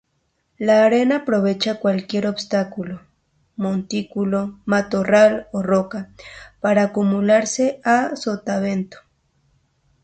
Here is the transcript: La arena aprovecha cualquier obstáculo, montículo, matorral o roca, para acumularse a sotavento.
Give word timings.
La 0.57 0.83
arena 0.83 1.17
aprovecha 1.17 1.77
cualquier 1.79 2.25
obstáculo, 2.25 3.01
montículo, 3.55 4.57
matorral 4.65 5.47
o 5.51 5.61
roca, 5.61 6.09
para 6.59 6.85
acumularse 6.85 7.79
a 7.83 8.15
sotavento. 8.15 8.97